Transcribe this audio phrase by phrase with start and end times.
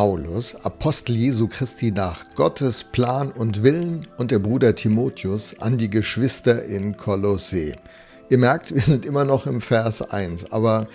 [0.00, 5.90] Paulus, Apostel Jesu Christi nach Gottes Plan und Willen und der Bruder Timotheus an die
[5.90, 7.76] Geschwister in Kolossee.
[8.30, 10.88] Ihr merkt, wir sind immer noch im Vers 1, aber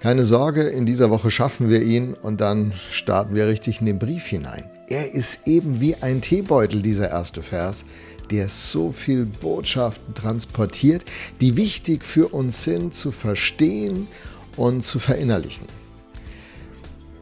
[0.00, 3.98] keine Sorge, in dieser Woche schaffen wir ihn und dann starten wir richtig in den
[3.98, 4.64] Brief hinein.
[4.88, 7.84] Er ist eben wie ein Teebeutel, dieser erste Vers,
[8.30, 11.04] der so viel Botschaften transportiert,
[11.42, 14.08] die wichtig für uns sind zu verstehen
[14.56, 15.66] und zu verinnerlichen.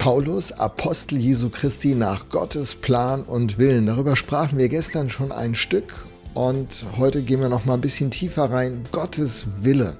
[0.05, 3.86] Paulus, Apostel Jesu Christi nach Gottes Plan und Willen.
[3.86, 6.04] Darüber sprachen wir gestern schon ein Stück
[6.35, 8.82] und heute gehen wir noch mal ein bisschen tiefer rein.
[8.93, 9.96] Gottes Wille.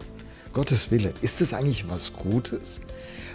[0.53, 1.15] Gottes Wille.
[1.23, 2.83] Ist es eigentlich was Gutes?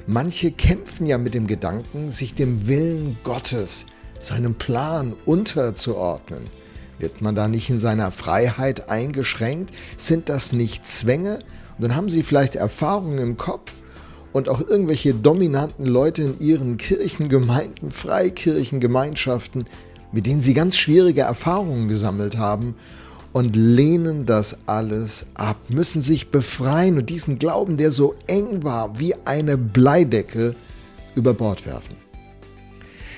[0.05, 3.87] Manche kämpfen ja mit dem Gedanken, sich dem Willen Gottes,
[4.19, 6.51] seinem Plan unterzuordnen.
[6.99, 9.73] Wird man da nicht in seiner Freiheit eingeschränkt?
[9.97, 11.39] Sind das nicht Zwänge?
[11.79, 13.85] Und dann haben sie vielleicht Erfahrungen im Kopf
[14.33, 19.65] und auch irgendwelche dominanten Leute in ihren Kirchengemeinden, Freikirchengemeinschaften,
[20.11, 22.75] mit denen sie ganz schwierige Erfahrungen gesammelt haben
[23.33, 28.99] und lehnen das alles ab, müssen sich befreien und diesen Glauben, der so eng war
[28.99, 30.55] wie eine Bleidecke,
[31.15, 31.95] über Bord werfen.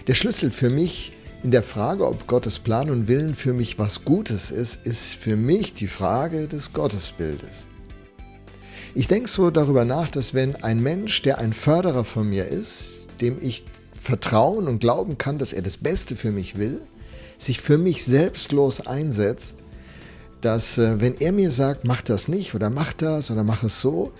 [0.07, 4.05] Der Schlüssel für mich in der Frage, ob Gottes Plan und Willen für mich was
[4.05, 7.67] Gutes ist, ist für mich die Frage des Gottesbildes.
[8.93, 13.07] Ich denke so darüber nach, dass wenn ein Mensch, der ein Förderer von mir ist,
[13.21, 16.81] dem ich vertrauen und glauben kann, dass er das Beste für mich will,
[17.37, 19.59] sich für mich selbstlos einsetzt,
[20.41, 23.79] dass äh, wenn er mir sagt, mach das nicht oder mach das oder mach es
[23.79, 24.11] so,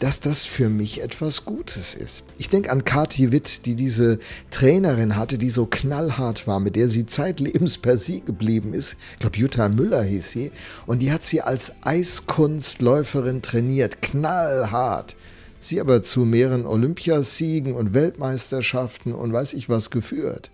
[0.00, 2.22] dass das für mich etwas Gutes ist.
[2.38, 4.18] Ich denke an Kathi Witt, die diese
[4.50, 8.96] Trainerin hatte, die so knallhart war, mit der sie zeitlebens per Sieg geblieben ist.
[9.14, 10.50] Ich glaube, Jutta Müller hieß sie.
[10.86, 15.16] Und die hat sie als Eiskunstläuferin trainiert, knallhart.
[15.58, 20.50] Sie aber zu mehreren Olympiasiegen und Weltmeisterschaften und weiß ich was geführt.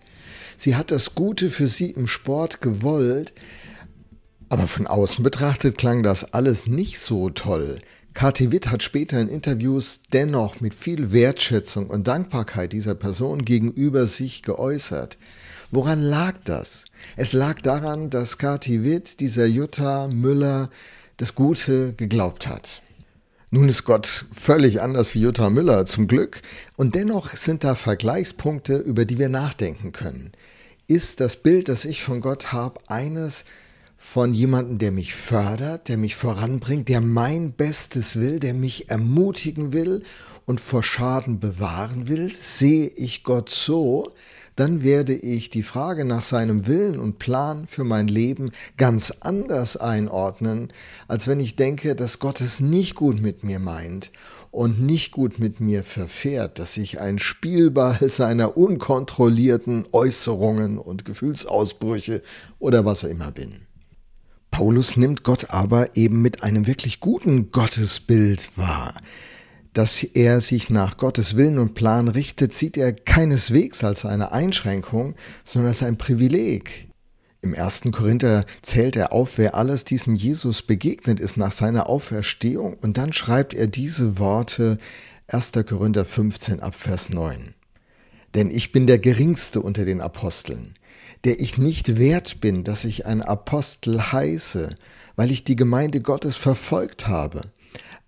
[0.56, 3.32] Sie hat das Gute für sie im Sport gewollt,
[4.48, 7.80] aber von außen betrachtet klang das alles nicht so toll.
[8.14, 14.06] Kati Witt hat später in Interviews dennoch mit viel Wertschätzung und Dankbarkeit dieser Person gegenüber
[14.06, 15.18] sich geäußert.
[15.70, 16.84] Woran lag das?
[17.16, 20.68] Es lag daran, dass Kati Witt dieser Jutta Müller
[21.16, 22.82] das Gute geglaubt hat.
[23.50, 26.42] Nun ist Gott völlig anders wie Jutta Müller, zum Glück,
[26.76, 30.32] und dennoch sind da Vergleichspunkte, über die wir nachdenken können.
[30.86, 33.44] Ist das Bild, das ich von Gott habe, eines,
[34.04, 39.72] von jemandem, der mich fördert, der mich voranbringt, der mein Bestes will, der mich ermutigen
[39.72, 40.02] will
[40.44, 44.10] und vor Schaden bewahren will, sehe ich Gott so,
[44.56, 49.78] dann werde ich die Frage nach seinem Willen und Plan für mein Leben ganz anders
[49.78, 50.72] einordnen,
[51.06, 54.10] als wenn ich denke, dass Gott es nicht gut mit mir meint
[54.50, 62.20] und nicht gut mit mir verfährt, dass ich ein Spielball seiner unkontrollierten Äußerungen und Gefühlsausbrüche
[62.58, 63.60] oder was auch immer bin.
[64.52, 69.00] Paulus nimmt Gott aber eben mit einem wirklich guten Gottesbild wahr.
[69.72, 75.14] Dass er sich nach Gottes Willen und Plan richtet, sieht er keineswegs als eine Einschränkung,
[75.42, 76.88] sondern als ein Privileg.
[77.40, 82.74] Im ersten Korinther zählt er auf, wer alles diesem Jesus begegnet ist nach seiner Auferstehung,
[82.74, 84.76] und dann schreibt er diese Worte
[85.28, 85.52] 1.
[85.66, 87.54] Korinther 15 ab Vers 9.
[88.34, 90.74] Denn ich bin der geringste unter den Aposteln
[91.24, 94.74] der ich nicht wert bin, dass ich ein Apostel heiße,
[95.16, 97.42] weil ich die Gemeinde Gottes verfolgt habe.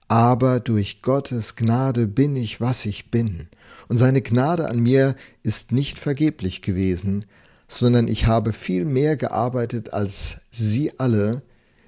[0.09, 3.49] Aber durch Gottes Gnade bin ich, was ich bin.
[3.89, 7.27] Und seine Gnade an mir ist nicht vergeblich gewesen,
[7.69, 11.43] sondern ich habe viel mehr gearbeitet als sie alle,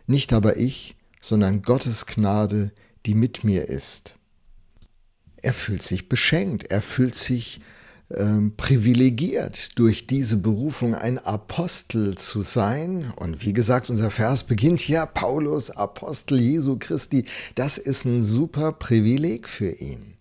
[0.07, 2.73] nicht aber ich, sondern Gottes Gnade,
[3.05, 4.15] die mit mir ist.
[5.43, 7.61] Er fühlt sich beschenkt, er fühlt sich
[8.15, 13.13] ähm, privilegiert, durch diese Berufung ein Apostel zu sein.
[13.17, 17.25] Und wie gesagt, unser Vers beginnt ja, Paulus, Apostel Jesu Christi.
[17.55, 20.16] Das ist ein super Privileg für ihn.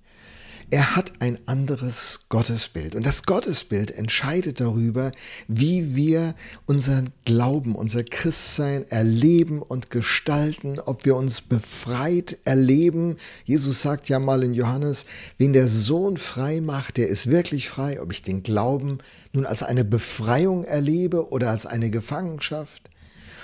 [0.71, 2.95] Er hat ein anderes Gottesbild.
[2.95, 5.11] Und das Gottesbild entscheidet darüber,
[5.47, 6.33] wie wir
[6.65, 13.17] unseren Glauben, unser Christsein erleben und gestalten, ob wir uns befreit erleben.
[13.43, 15.05] Jesus sagt ja mal in Johannes,
[15.37, 18.97] wen der Sohn frei macht, der ist wirklich frei, ob ich den Glauben
[19.33, 22.89] nun als eine Befreiung erlebe oder als eine Gefangenschaft.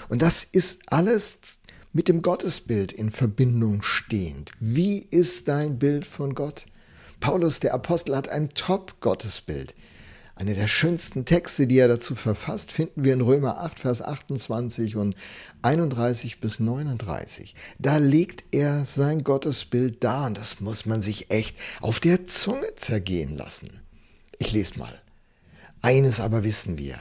[0.09, 1.37] Und das ist alles
[1.93, 4.51] mit dem Gottesbild in Verbindung stehend.
[4.59, 6.65] Wie ist dein Bild von Gott?
[7.21, 9.73] Paulus, der Apostel, hat ein Top-Gottesbild.
[10.35, 14.95] Eine der schönsten Texte, die er dazu verfasst, finden wir in Römer 8, Vers 28
[14.95, 15.15] und
[15.61, 17.53] 31 bis 39.
[17.77, 22.75] Da legt er sein Gottesbild dar und das muss man sich echt auf der Zunge
[22.75, 23.81] zergehen lassen.
[24.39, 24.99] Ich lese mal.
[25.83, 26.97] Eines aber wissen wir,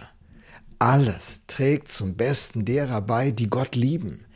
[0.78, 4.26] alles trägt zum Besten derer bei, die Gott lieben.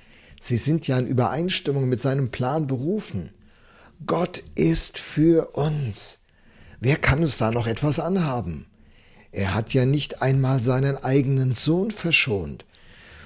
[0.41, 3.35] Sie sind ja in Übereinstimmung mit seinem Plan berufen.
[4.07, 6.19] Gott ist für uns.
[6.81, 8.67] Wer kann uns da noch etwas anhaben?
[9.31, 12.65] Er hat ja nicht einmal seinen eigenen Sohn verschont,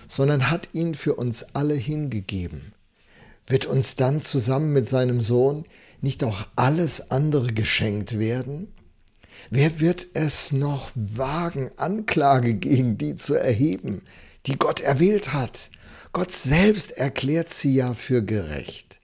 [0.09, 2.75] sondern hat ihn für uns alle hingegeben.
[3.47, 5.65] Wird uns dann zusammen mit seinem Sohn
[6.03, 8.73] nicht auch alles andere geschenkt werden?
[9.51, 14.03] Wer wird es noch wagen, Anklage gegen die zu erheben,
[14.47, 15.71] die Gott erwählt hat?
[16.13, 18.98] Gott selbst erklärt sie ja für gerecht.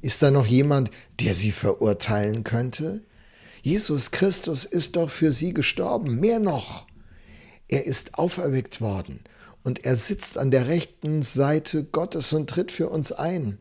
[0.00, 0.90] Ist da noch jemand,
[1.20, 3.02] der sie verurteilen könnte?
[3.62, 6.86] Jesus Christus ist doch für sie gestorben, mehr noch.
[7.66, 9.20] Er ist auferweckt worden
[9.64, 13.58] und er sitzt an der rechten Seite Gottes und tritt für uns ein.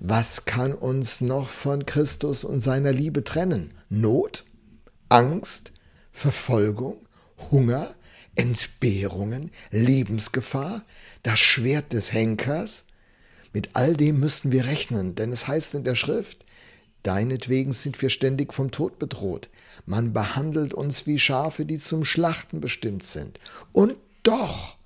[0.00, 3.74] Was kann uns noch von Christus und seiner Liebe trennen?
[3.88, 4.44] Not?
[5.08, 5.72] Angst?
[6.10, 6.96] Verfolgung?
[7.50, 7.94] Hunger?
[8.34, 9.50] Entbehrungen?
[9.70, 10.84] Lebensgefahr?
[11.22, 12.84] Das Schwert des Henkers?
[13.52, 16.44] Mit all dem müssten wir rechnen, denn es heißt in der Schrift,
[17.02, 19.48] Deinetwegen sind wir ständig vom Tod bedroht.
[19.86, 23.38] Man behandelt uns wie Schafe, die zum Schlachten bestimmt sind.
[23.72, 24.76] Und doch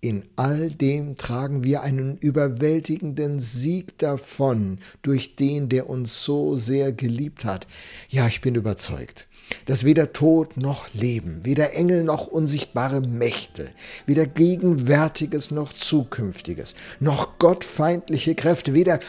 [0.00, 6.90] in all dem tragen wir einen überwältigenden Sieg davon durch den, der uns so sehr
[6.90, 7.66] geliebt hat.
[8.08, 9.28] Ja, ich bin überzeugt,
[9.66, 13.68] dass weder Tod noch Leben, weder Engel noch unsichtbare Mächte,
[14.06, 19.00] weder Gegenwärtiges noch Zukünftiges, noch gottfeindliche Kräfte, weder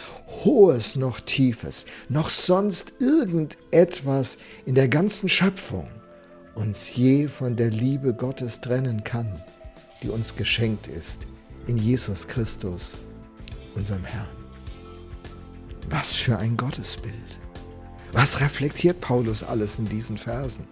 [0.43, 5.89] Hohes noch Tiefes, noch sonst irgendetwas in der ganzen Schöpfung
[6.55, 9.41] uns je von der Liebe Gottes trennen kann
[10.03, 11.25] die uns geschenkt ist
[11.67, 12.95] in Jesus Christus,
[13.73, 14.27] unserem Herrn.
[15.89, 17.39] Was für ein Gottesbild.
[18.13, 20.67] Was reflektiert Paulus alles in diesen Versen?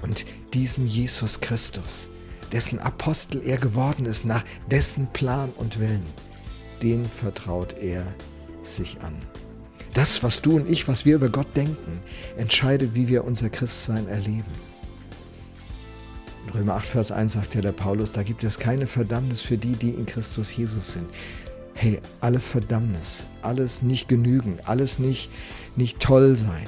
[0.00, 0.24] Und
[0.54, 2.08] diesem Jesus Christus,
[2.50, 6.06] dessen Apostel er geworden ist, nach dessen Plan und Willen,
[6.82, 8.06] den vertraut er
[8.62, 9.20] sich an.
[9.92, 12.00] Das, was du und ich, was wir über Gott denken,
[12.38, 14.50] entscheidet, wie wir unser Christsein erleben.
[16.46, 19.58] In Römer 8, Vers 1 sagt ja der Paulus, da gibt es keine Verdammnis für
[19.58, 21.06] die, die in Christus Jesus sind.
[21.80, 25.30] Hey, alle Verdammnis, alles nicht genügen, alles nicht,
[25.76, 26.66] nicht toll sein,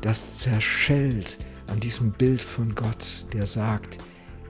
[0.00, 1.38] das zerschellt
[1.68, 3.98] an diesem Bild von Gott, der sagt,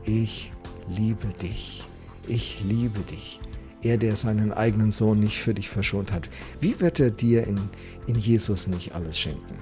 [0.04, 0.54] ich
[0.88, 1.84] liebe dich,
[2.26, 3.40] ich liebe dich.
[3.82, 6.30] Er, der seinen eigenen Sohn nicht für dich verschont hat.
[6.60, 7.60] Wie wird er dir in,
[8.06, 9.54] in Jesus nicht alles schenken?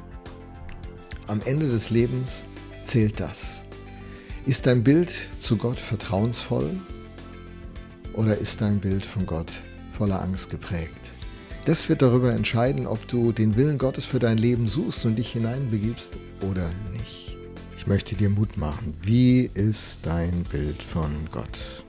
[1.27, 2.45] Am Ende des Lebens
[2.85, 3.65] zählt das.
[4.47, 6.71] Ist dein Bild zu Gott vertrauensvoll
[8.13, 9.65] oder ist dein Bild von Gott
[9.99, 11.13] voller Angst geprägt?
[11.67, 15.33] Das wird darüber entscheiden, ob du den Willen Gottes für dein Leben suchst und dich
[15.33, 16.17] hineinbegibst
[16.51, 17.37] oder nicht.
[17.77, 18.95] Ich möchte dir Mut machen.
[19.03, 21.85] Wie ist dein Bild von Gott?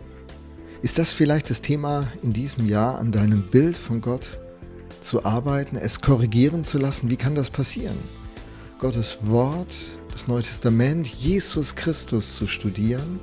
[0.81, 4.39] Ist das vielleicht das Thema in diesem Jahr, an deinem Bild von Gott
[4.99, 7.09] zu arbeiten, es korrigieren zu lassen?
[7.09, 7.97] Wie kann das passieren?
[8.79, 9.75] Gottes Wort
[10.11, 13.21] das Neue Testament, Jesus Christus zu studieren,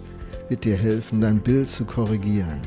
[0.49, 2.62] wird dir helfen, dein Bild zu korrigieren.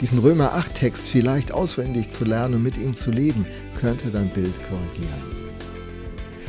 [0.00, 3.46] Diesen Römer 8 Text vielleicht auswendig zu lernen und mit ihm zu leben,
[3.80, 5.38] könnte dein Bild korrigieren.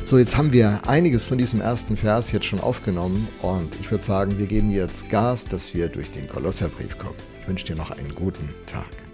[0.06, 4.04] So, jetzt haben wir einiges von diesem ersten Vers jetzt schon aufgenommen und ich würde
[4.04, 7.18] sagen, wir geben jetzt Gas, dass wir durch den Kolosserbrief kommen.
[7.42, 9.08] Ich wünsche dir noch einen guten Tag.